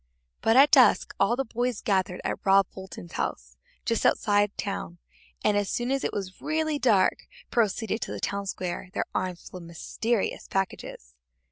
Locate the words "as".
5.55-5.69, 5.91-6.03